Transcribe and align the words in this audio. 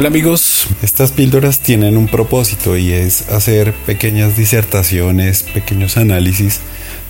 Hola 0.00 0.08
amigos, 0.08 0.66
estas 0.82 1.12
píldoras 1.12 1.60
tienen 1.60 1.98
un 1.98 2.08
propósito 2.08 2.74
y 2.78 2.90
es 2.90 3.28
hacer 3.28 3.74
pequeñas 3.84 4.34
disertaciones, 4.34 5.42
pequeños 5.42 5.98
análisis 5.98 6.60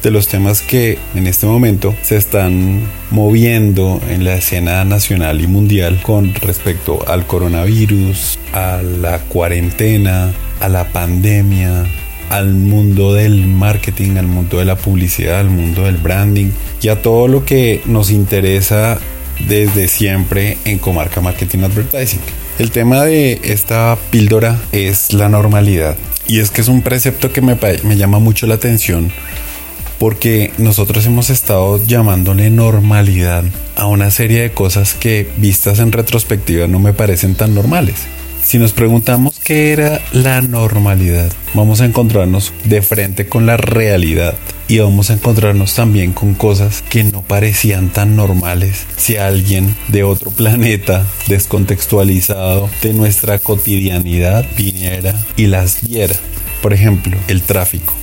de 0.03 0.10
los 0.10 0.26
temas 0.26 0.60
que 0.60 0.98
en 1.14 1.29
este 1.29 1.46
momento 1.46 1.95
se 2.03 2.16
están 2.16 2.82
moviendo 3.12 4.00
en 4.08 4.24
la 4.24 4.35
escena 4.35 4.85
nacional 4.85 5.40
y 5.40 5.46
mundial 5.46 6.03
con 6.03 6.35
respecto 6.35 7.08
al 7.08 7.28
coronavirus, 7.28 8.40
a 8.53 8.82
la 8.82 9.21
cuarentena, 9.21 10.32
a 10.59 10.68
la 10.68 10.88
pandemia, 10.88 11.86
al 12.28 12.54
mundo 12.54 13.14
del 13.14 13.46
marketing, 13.46 14.17
al 14.17 14.27
mundo 14.27 14.59
de 14.59 14.64
la 14.64 14.74
publicidad, 14.74 15.38
al 15.38 15.50
mundo 15.50 15.85
del 15.85 15.99
branding 15.99 16.50
y 16.82 16.88
a 16.88 17.00
todo 17.00 17.28
lo 17.28 17.45
que 17.45 17.82
nos 17.84 18.10
interesa 18.10 18.98
desde 19.48 19.88
siempre 19.88 20.58
en 20.64 20.78
Comarca 20.78 21.20
Marketing 21.20 21.60
Advertising. 21.60 22.20
El 22.58 22.70
tema 22.70 23.04
de 23.04 23.40
esta 23.44 23.96
píldora 24.10 24.58
es 24.72 25.12
la 25.12 25.28
normalidad 25.28 25.96
y 26.26 26.40
es 26.40 26.50
que 26.50 26.60
es 26.60 26.68
un 26.68 26.82
precepto 26.82 27.32
que 27.32 27.40
me, 27.40 27.58
me 27.84 27.96
llama 27.96 28.18
mucho 28.18 28.46
la 28.46 28.54
atención 28.54 29.12
porque 29.98 30.52
nosotros 30.56 31.04
hemos 31.04 31.28
estado 31.28 31.82
llamándole 31.84 32.50
normalidad 32.50 33.45
a 33.76 33.86
una 33.86 34.10
serie 34.10 34.40
de 34.40 34.52
cosas 34.52 34.95
que 34.95 35.28
vistas 35.36 35.78
en 35.78 35.92
retrospectiva 35.92 36.66
no 36.66 36.78
me 36.78 36.95
parecen 36.95 37.34
tan 37.34 37.54
normales. 37.54 38.06
Si 38.42 38.58
nos 38.58 38.72
preguntamos 38.72 39.38
qué 39.38 39.72
era 39.72 40.00
la 40.12 40.40
normalidad, 40.40 41.30
vamos 41.54 41.80
a 41.80 41.84
encontrarnos 41.84 42.52
de 42.64 42.82
frente 42.82 43.28
con 43.28 43.46
la 43.46 43.56
realidad 43.56 44.34
y 44.66 44.78
vamos 44.78 45.10
a 45.10 45.14
encontrarnos 45.14 45.74
también 45.74 46.12
con 46.12 46.34
cosas 46.34 46.82
que 46.88 47.04
no 47.04 47.22
parecían 47.22 47.90
tan 47.90 48.16
normales 48.16 48.86
si 48.96 49.16
alguien 49.16 49.76
de 49.88 50.04
otro 50.04 50.30
planeta 50.30 51.06
descontextualizado 51.28 52.70
de 52.82 52.92
nuestra 52.92 53.38
cotidianidad 53.38 54.46
viniera 54.56 55.15
y 55.37 55.46
las 55.46 55.82
viera. 55.82 56.16
Por 56.62 56.72
ejemplo, 56.72 57.16
el 57.28 57.43
tráfico. 57.43 57.95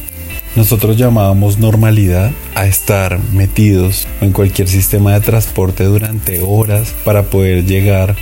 Nosotros 0.55 0.97
llamábamos 0.97 1.59
normalidad 1.59 2.31
a 2.55 2.65
estar 2.65 3.19
metidos 3.31 4.07
en 4.21 4.31
cualquier 4.31 4.67
sistema 4.67 5.13
de 5.13 5.21
transporte 5.21 5.83
durante 5.83 6.41
horas 6.41 6.95
para 7.03 7.23
poder 7.23 7.65
llegar 7.65 8.15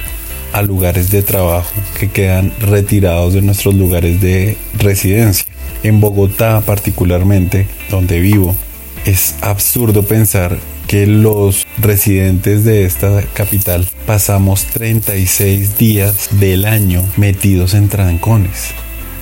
a 0.55 0.61
lugares 0.61 1.11
de 1.11 1.21
trabajo 1.21 1.73
que 1.99 2.09
quedan 2.09 2.53
retirados 2.61 3.33
de 3.33 3.41
nuestros 3.41 3.75
lugares 3.75 4.21
de 4.21 4.55
residencia. 4.77 5.45
En 5.83 5.99
Bogotá 5.99 6.61
particularmente, 6.65 7.67
donde 7.91 8.21
vivo, 8.21 8.55
es 9.03 9.35
absurdo 9.41 10.03
pensar 10.03 10.57
que 10.87 11.07
los 11.07 11.67
residentes 11.77 12.63
de 12.63 12.85
esta 12.85 13.21
capital 13.33 13.85
pasamos 14.05 14.63
36 14.67 15.77
días 15.77 16.29
del 16.39 16.63
año 16.63 17.03
metidos 17.17 17.73
en 17.73 17.89
trancones 17.89 18.73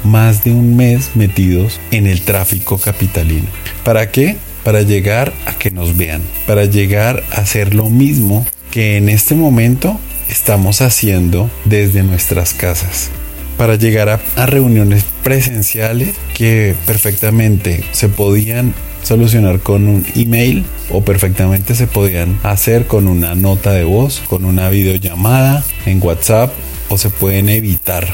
más 0.03 0.43
de 0.43 0.51
un 0.51 0.75
mes 0.75 1.11
metidos 1.15 1.79
en 1.91 2.07
el 2.07 2.21
tráfico 2.21 2.77
capitalino. 2.77 3.47
¿Para 3.83 4.11
qué? 4.11 4.35
Para 4.63 4.81
llegar 4.81 5.33
a 5.45 5.53
que 5.53 5.71
nos 5.71 5.95
vean, 5.95 6.21
para 6.45 6.65
llegar 6.65 7.23
a 7.31 7.41
hacer 7.41 7.73
lo 7.73 7.89
mismo 7.89 8.45
que 8.69 8.97
en 8.97 9.07
este 9.07 9.35
momento 9.35 9.97
estamos 10.33 10.81
haciendo 10.81 11.47
desde 11.63 12.01
nuestras 12.01 12.55
casas. 12.55 13.11
Para 13.55 13.75
llegar 13.75 14.09
a, 14.09 14.45
reuniones 14.47 15.05
presenciales 15.23 16.15
que 16.33 16.75
perfectamente 16.87 17.83
se 17.91 18.09
podían 18.09 18.73
solucionar 19.03 19.59
con 19.59 19.87
un 19.87 20.03
email 20.15 20.65
o 20.89 21.03
perfectamente 21.03 21.75
se 21.75 21.85
podían 21.85 22.39
hacer 22.41 22.87
con 22.87 23.07
una 23.07 23.35
nota 23.35 23.73
de 23.73 23.83
voz, 23.83 24.23
con 24.27 24.43
una 24.43 24.69
videollamada 24.69 25.63
en 25.85 26.01
WhatsApp 26.01 26.51
o 26.89 26.97
se 26.97 27.11
pueden 27.11 27.49
evitar 27.49 28.07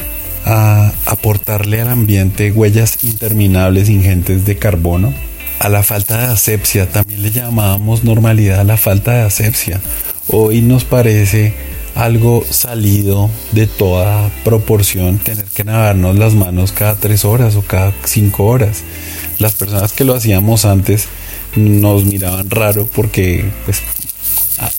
a 0.45 0.92
aportarle 1.06 1.80
al 1.80 1.88
ambiente 1.88 2.52
huellas 2.52 3.02
interminables 3.04 3.88
ingentes 3.88 4.45
de 4.45 4.58
carbono, 4.58 5.14
a 5.60 5.70
la 5.70 5.83
falta 5.83 6.17
de 6.17 6.33
asepsia, 6.33 6.89
también 6.89 7.21
le 7.21 7.32
llamábamos 7.32 8.04
normalidad 8.04 8.60
a 8.60 8.64
la 8.65 8.77
falta 8.77 9.14
de 9.14 9.21
asepsia. 9.21 9.80
Hoy 10.27 10.61
nos 10.61 10.83
parece 10.83 11.54
algo 11.99 12.43
salido 12.49 13.30
de 13.52 13.67
toda 13.67 14.32
proporción 14.43 15.17
tener 15.17 15.45
que 15.45 15.65
lavarnos 15.65 16.17
las 16.17 16.33
manos 16.33 16.71
cada 16.71 16.95
tres 16.95 17.26
horas 17.26 17.55
o 17.55 17.61
cada 17.61 17.93
cinco 18.05 18.45
horas. 18.45 18.83
Las 19.37 19.54
personas 19.54 19.92
que 19.92 20.05
lo 20.05 20.15
hacíamos 20.15 20.65
antes 20.65 21.08
nos 21.55 22.05
miraban 22.05 22.49
raro 22.49 22.88
porque 22.88 23.45
pues 23.65 23.82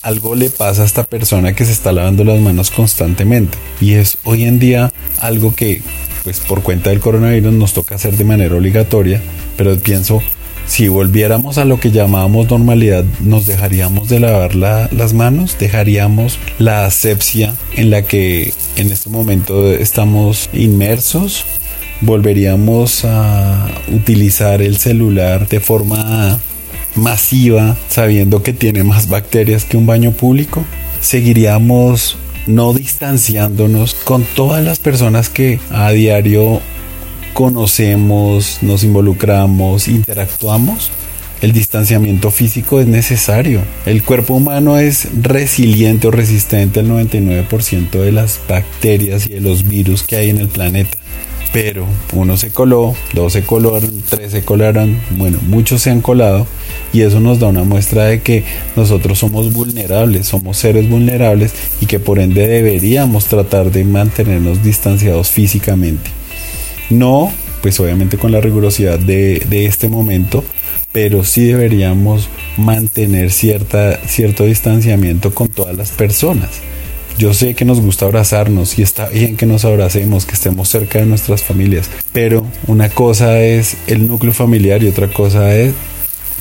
algo 0.03 0.35
le 0.35 0.51
pasa 0.51 0.83
a 0.83 0.87
esta 0.87 1.05
persona 1.05 1.55
que 1.55 1.65
se 1.65 1.73
está 1.73 1.93
lavando 1.93 2.25
las 2.25 2.41
manos 2.41 2.71
constantemente. 2.71 3.59
Y 3.81 3.95
es 3.95 4.19
hoy 4.25 4.45
en 4.45 4.59
día 4.59 4.93
algo 5.21 5.55
que, 5.55 5.83
pues 6.25 6.41
por 6.41 6.63
cuenta 6.63 6.91
del 6.91 7.01
coronavirus, 7.01 7.53
nos 7.53 7.73
toca 7.73 7.97
hacer 7.97 8.17
de 8.17 8.25
manera 8.25 8.55
obligatoria. 8.55 9.23
Pero 9.57 9.79
pienso, 9.79 10.23
si 10.71 10.87
volviéramos 10.87 11.59
a 11.59 11.65
lo 11.65 11.81
que 11.81 11.91
llamábamos 11.91 12.49
normalidad, 12.49 13.05
nos 13.19 13.45
dejaríamos 13.45 14.09
de 14.09 14.21
lavar 14.21 14.55
las 14.55 15.15
manos, 15.15 15.57
dejaríamos 15.59 16.39
la 16.61 16.87
asepsia 16.87 17.55
en 17.75 17.91
la 17.91 18.03
que 18.03 18.55
en 18.77 18.93
este 18.93 19.11
momento 19.11 19.73
estamos 19.73 20.49
inmersos, 20.53 21.45
volveríamos 22.03 23.05
a 23.05 23.69
utilizar 23.93 24.63
el 24.63 24.77
celular 24.77 25.49
de 25.49 25.59
forma 25.59 26.39
masiva, 26.95 27.77
sabiendo 27.89 28.45
que 28.45 28.53
tiene 28.53 28.85
más 28.85 29.09
bacterias 29.09 29.65
que 29.65 29.77
un 29.77 29.87
baño 29.87 30.13
público, 30.13 30.65
seguiríamos 31.01 32.17
no 32.47 32.75
distanciándonos 32.75 33.95
con 33.95 34.23
todas 34.37 34.65
las 34.65 34.79
personas 34.79 35.31
que 35.31 35.59
a 35.71 35.91
diario 35.91 36.61
conocemos, 37.41 38.59
nos 38.61 38.85
involucramos, 38.85 39.89
interactuamos. 39.89 40.91
El 41.41 41.53
distanciamiento 41.53 42.31
físico 42.31 42.83
es 42.83 42.87
necesario. 42.87 43.63
El 43.87 44.03
cuerpo 44.03 44.35
humano 44.35 44.77
es 44.77 45.09
resiliente 45.23 46.09
o 46.09 46.11
resistente 46.11 46.81
al 46.81 46.91
99% 46.91 47.93
de 47.93 48.13
las 48.13 48.41
bacterias 48.47 49.25
y 49.25 49.31
de 49.31 49.41
los 49.41 49.67
virus 49.67 50.03
que 50.03 50.17
hay 50.17 50.29
en 50.29 50.37
el 50.37 50.49
planeta 50.49 50.99
pero 51.53 51.85
uno 52.13 52.37
se 52.37 52.51
coló, 52.51 52.95
dos 53.13 53.33
se 53.33 53.43
colaron, 53.43 54.05
tres 54.09 54.31
se 54.31 54.45
colaron, 54.45 55.01
bueno, 55.17 55.39
muchos 55.49 55.83
se 55.83 55.91
han 55.91 56.01
colado 56.01 56.47
y 56.93 57.01
eso 57.01 57.19
nos 57.19 57.41
da 57.41 57.49
una 57.49 57.65
muestra 57.65 58.05
de 58.05 58.21
que 58.21 58.45
nosotros 58.77 59.19
somos 59.19 59.53
vulnerables, 59.53 60.29
somos 60.29 60.59
seres 60.59 60.89
vulnerables 60.89 61.53
y 61.81 61.87
que 61.87 61.99
por 61.99 62.21
ende 62.21 62.47
deberíamos 62.47 63.25
tratar 63.25 63.73
de 63.73 63.83
mantenernos 63.83 64.63
distanciados 64.63 65.31
físicamente. 65.31 66.20
No, 66.91 67.33
pues 67.63 67.79
obviamente 67.81 68.19
con 68.19 68.33
la 68.33 68.41
rigurosidad 68.41 68.99
de, 68.99 69.45
de 69.49 69.67
este 69.67 69.89
momento, 69.89 70.45
pero 70.93 71.25
sí 71.25 71.45
deberíamos 71.45 72.29
mantener 72.57 73.31
cierta, 73.31 73.99
cierto 74.07 74.45
distanciamiento 74.45 75.33
con 75.33 75.49
todas 75.49 75.77
las 75.77 75.91
personas. 75.91 76.51
Yo 77.19 77.35
sé 77.35 77.55
que 77.55 77.65
nos 77.65 77.81
gusta 77.81 78.07
abrazarnos 78.07 78.79
y 78.79 78.83
está 78.83 79.09
bien 79.09 79.37
que 79.37 79.47
nos 79.47 79.65
abracemos, 79.65 80.25
que 80.25 80.33
estemos 80.33 80.69
cerca 80.69 81.01
de 81.01 81.07
nuestras 81.07 81.43
familias, 81.43 81.91
pero 82.13 82.47
una 82.67 82.89
cosa 82.89 83.41
es 83.41 83.77
el 83.87 84.09
núcleo 84.09 84.33
familiar 84.33 84.83
y 84.83 84.89
otra 84.89 85.09
cosa 85.09 85.55
es 85.55 85.75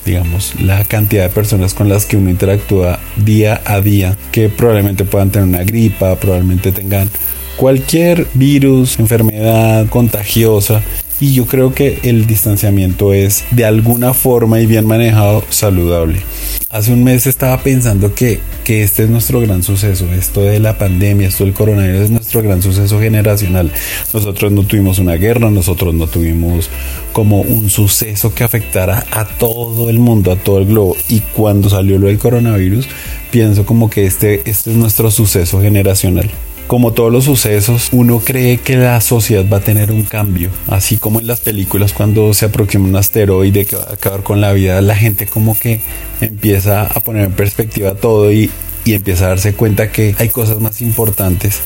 digamos, 0.06 0.60
la 0.62 0.84
cantidad 0.86 1.24
de 1.24 1.30
personas 1.30 1.74
con 1.74 1.90
las 1.90 2.06
que 2.06 2.18
uno 2.18 2.30
interactúa 2.30 3.00
día 3.18 3.62
a 3.66 3.82
día, 3.82 4.18
que 4.32 4.50
probablemente 4.50 5.06
puedan 5.06 5.30
tener 5.30 5.48
una 5.48 5.64
gripa, 5.64 6.16
probablemente 6.16 6.72
tengan 6.72 7.10
cualquier 7.60 8.26
virus, 8.36 9.00
enfermedad 9.00 9.88
contagiosa. 9.90 10.82
Y 11.20 11.34
yo 11.34 11.46
creo 11.46 11.74
que 11.74 12.00
el 12.04 12.26
distanciamiento 12.26 13.12
es 13.12 13.44
de 13.52 13.66
alguna 13.66 14.14
forma 14.14 14.62
y 14.62 14.66
bien 14.66 14.86
manejado 14.86 15.44
saludable. 15.50 16.22
Hace 16.70 16.94
un 16.94 17.04
mes 17.04 17.28
estaba 17.28 17.62
pensando 17.62 18.16
que, 18.16 18.40
que 18.64 18.84
este 18.84 19.04
es 19.04 19.10
nuestro 19.10 19.42
gran 19.42 19.62
suceso, 19.62 20.06
esto 20.14 20.40
de 20.40 20.62
la 20.62 20.78
pandemia, 20.78 21.28
esto 21.28 21.44
del 21.44 21.54
coronavirus 21.54 22.04
es 22.04 22.12
nuestro 22.12 22.42
gran 22.42 22.62
suceso 22.62 23.02
generacional. 23.02 23.70
Nosotros 24.14 24.54
no 24.54 24.64
tuvimos 24.64 24.98
una 24.98 25.16
guerra, 25.16 25.50
nosotros 25.50 25.94
no 25.94 26.08
tuvimos 26.08 26.70
como 27.12 27.42
un 27.42 27.70
suceso 27.70 28.34
que 28.34 28.46
afectara 28.46 29.06
a 29.12 29.26
todo 29.26 29.90
el 29.90 30.00
mundo, 30.00 30.32
a 30.32 30.38
todo 30.38 30.60
el 30.60 30.68
globo. 30.68 30.96
Y 31.10 31.20
cuando 31.20 31.70
salió 31.70 32.00
lo 32.00 32.08
del 32.08 32.20
coronavirus, 32.20 32.88
pienso 33.30 33.66
como 33.66 33.90
que 33.90 34.06
este, 34.06 34.50
este 34.50 34.72
es 34.72 34.78
nuestro 34.78 35.12
suceso 35.12 35.62
generacional 35.62 36.32
como 36.70 36.94
todos 36.94 37.12
los 37.12 37.24
sucesos, 37.24 37.90
uno 37.92 38.20
cree 38.20 38.60
que 38.60 38.78
la 38.78 39.02
sociedad 39.02 39.44
va 39.52 39.58
a 39.58 39.60
tener 39.60 39.92
un 39.92 40.04
cambio, 40.04 40.52
así 40.68 40.98
como 40.98 41.20
en 41.20 41.26
las 41.26 41.40
películas 41.40 41.94
cuando 41.94 42.32
se 42.36 42.46
aproxima 42.46 42.88
un 42.88 42.96
asteroide 42.96 43.66
que 43.66 43.76
va 43.76 43.86
a 43.90 43.94
acabar 43.94 44.22
con 44.22 44.40
la 44.40 44.54
vida, 44.54 44.80
la 44.80 44.96
gente 44.96 45.26
como 45.26 45.58
que 45.58 45.82
empieza 46.22 46.84
a 46.84 47.00
poner 47.00 47.24
en 47.24 47.32
perspectiva 47.32 47.96
todo 47.96 48.32
y, 48.32 48.52
y 48.86 48.94
empieza 48.94 49.26
a 49.26 49.30
darse 49.30 49.56
cuenta 49.56 49.92
que 49.92 50.14
hay 50.20 50.30
cosas 50.30 50.60
más 50.60 50.80
importantes 50.82 51.62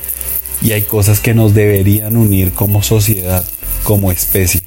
y 0.62 0.72
hay 0.72 0.84
cosas 0.84 1.20
que 1.20 1.34
nos 1.34 1.54
deberían 1.54 2.16
unir 2.16 2.54
como 2.54 2.82
sociedad, 2.82 3.44
como 3.84 4.10
especie. 4.10 4.63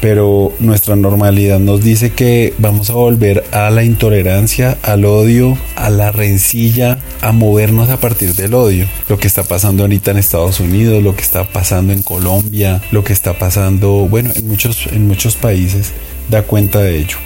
Pero 0.00 0.52
nuestra 0.58 0.96
normalidad 0.96 1.58
nos 1.58 1.82
dice 1.82 2.10
que 2.12 2.54
vamos 2.58 2.90
a 2.90 2.94
volver 2.94 3.44
a 3.52 3.70
la 3.70 3.84
intolerancia, 3.84 4.78
al 4.82 5.04
odio, 5.04 5.56
a 5.76 5.90
la 5.90 6.10
rencilla, 6.10 6.98
a 7.20 7.32
movernos 7.32 7.90
a 7.90 7.98
partir 7.98 8.34
del 8.34 8.54
odio. 8.54 8.86
Lo 9.08 9.18
que 9.18 9.26
está 9.26 9.42
pasando 9.42 9.82
ahorita 9.82 10.10
en 10.10 10.18
Estados 10.18 10.60
Unidos, 10.60 11.02
lo 11.02 11.14
que 11.14 11.22
está 11.22 11.44
pasando 11.44 11.92
en 11.92 12.02
Colombia, 12.02 12.82
lo 12.92 13.04
que 13.04 13.12
está 13.12 13.38
pasando, 13.38 14.08
bueno, 14.08 14.30
en 14.34 14.48
muchos, 14.48 14.86
en 14.86 15.06
muchos 15.06 15.36
países 15.36 15.92
da 16.30 16.42
cuenta 16.42 16.80
de 16.80 16.98
ello. 16.98 17.16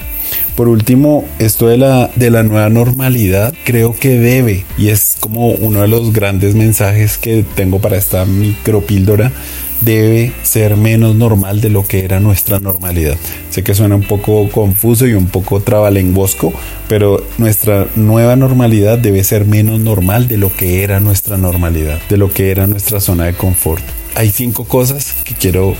Por 0.57 0.69
último, 0.69 1.25
esto 1.41 1.67
de 1.67 1.79
la, 1.79 2.11
de 2.15 2.31
la 2.31 2.45
nueva 2.45 2.69
normalidad 2.71 3.53
creo 3.65 3.95
que 3.95 4.19
debe, 4.19 4.65
y 4.79 4.89
es 4.89 5.17
como 5.19 5.49
uno 5.49 5.81
de 5.81 5.89
los 5.89 6.13
grandes 6.13 6.55
mensajes 6.55 7.19
que 7.19 7.45
tengo 7.57 7.81
para 7.81 7.97
esta 7.97 8.25
micropíldora, 8.25 9.33
debe 9.81 10.33
ser 10.43 10.77
menos 10.77 11.15
normal 11.15 11.61
de 11.61 11.71
lo 11.71 11.87
que 11.87 12.05
era 12.05 12.21
nuestra 12.21 12.61
normalidad. 12.61 13.17
Sé 13.51 13.63
que 13.63 13.75
suena 13.75 13.95
un 13.95 14.03
poco 14.03 14.49
confuso 14.51 15.07
y 15.07 15.15
un 15.15 15.27
poco 15.27 15.61
trabalenguosco, 15.61 16.53
pero 16.89 17.25
nuestra 17.39 17.87
nueva 17.97 18.37
normalidad 18.37 18.99
debe 18.99 19.25
ser 19.25 19.45
menos 19.45 19.81
normal 19.81 20.29
de 20.29 20.39
lo 20.39 20.55
que 20.55 20.83
era 20.83 21.01
nuestra 21.01 21.37
normalidad, 21.37 22.01
de 22.09 22.17
lo 22.17 22.33
que 22.33 22.51
era 22.51 22.67
nuestra 22.67 23.01
zona 23.01 23.25
de 23.25 23.35
confort. 23.35 23.83
Hay 24.15 24.31
cinco 24.31 24.65
cosas 24.65 25.15
que 25.25 25.35
quiero 25.35 25.75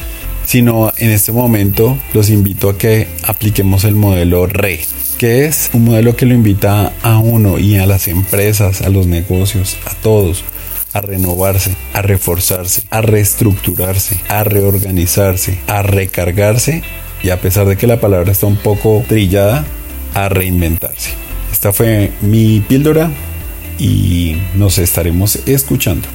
sino 0.46 0.92
en 0.98 1.10
este 1.10 1.32
momento 1.32 1.96
los 2.12 2.28
invito 2.28 2.68
a 2.68 2.76
que 2.76 3.08
apliquemos 3.22 3.84
el 3.84 3.94
modelo 3.94 4.46
RE, 4.46 4.78
que 5.16 5.46
es 5.46 5.70
un 5.72 5.86
modelo 5.86 6.16
que 6.16 6.26
lo 6.26 6.34
invita 6.34 6.92
a 7.02 7.16
uno 7.16 7.58
y 7.58 7.78
a 7.78 7.86
las 7.86 8.08
empresas, 8.08 8.82
a 8.82 8.90
los 8.90 9.06
negocios, 9.06 9.78
a 9.86 9.94
todos 9.94 10.44
a 10.92 11.00
renovarse, 11.00 11.74
a 11.92 12.02
reforzarse, 12.02 12.82
a 12.90 13.00
reestructurarse, 13.00 14.20
a 14.28 14.44
reorganizarse, 14.44 15.58
a 15.66 15.82
recargarse 15.82 16.82
y 17.22 17.30
a 17.30 17.40
pesar 17.40 17.66
de 17.66 17.76
que 17.76 17.86
la 17.86 17.98
palabra 17.98 18.30
está 18.30 18.46
un 18.46 18.56
poco 18.56 19.02
trillada, 19.08 19.64
a 20.12 20.28
reinventarse. 20.28 21.10
Esta 21.50 21.72
fue 21.72 22.12
mi 22.20 22.60
píldora 22.60 23.10
y 23.78 24.36
nos 24.54 24.78
estaremos 24.78 25.36
escuchando. 25.46 26.08